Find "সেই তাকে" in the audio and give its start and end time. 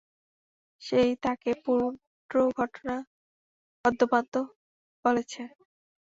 0.81-1.51